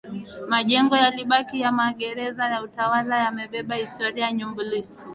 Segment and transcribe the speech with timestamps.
[0.47, 4.99] Majengo yaliyobaki ya magereza na utawala yamebeba historia nyumbulifu